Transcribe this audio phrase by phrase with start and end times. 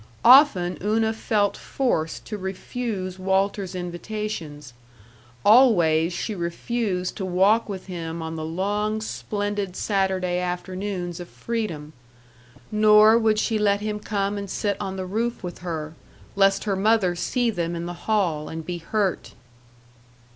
[0.25, 4.73] Often Una felt forced to refuse Walter's invitations;
[5.45, 11.93] always she refused to walk with him on the long, splendid Saturday afternoons of freedom.
[12.71, 15.93] Nor would she let him come and sit on the roof with her,
[16.35, 19.35] lest her mother see them in the hall and be hurt.